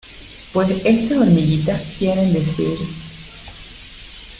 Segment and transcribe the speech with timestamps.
[0.51, 2.75] pues estas hormiguitas quieren decir